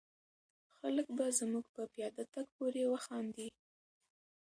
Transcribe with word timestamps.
خلک 0.77 1.07
به 1.17 1.25
زموږ 1.39 1.65
په 1.75 1.83
پیاده 1.93 2.23
تګ 2.33 2.47
پورې 2.57 2.83
وخاندي. 2.93 3.47